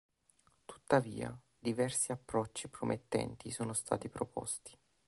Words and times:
Tuttavia, 0.65 1.37
diversi 1.59 2.11
approcci 2.11 2.67
promettenti 2.69 3.51
sono 3.51 3.71
stati 3.73 4.09
proposti. 4.09 4.75